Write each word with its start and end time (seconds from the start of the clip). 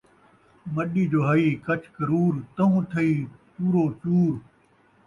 مݙی 0.73 1.03
جو 1.11 1.19
ہئی 1.27 1.49
کچ 1.65 1.83
کرور، 1.95 2.33
تہوں 2.55 2.79
تھئی 2.91 3.11
چور 3.53 3.73
و 3.81 3.83
چور 4.01 4.31